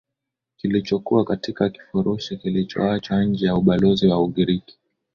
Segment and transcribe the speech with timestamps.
[0.57, 4.77] kilichokuwa katika kifurushi kilichoachwa nje ya ubalozi wa ugiriki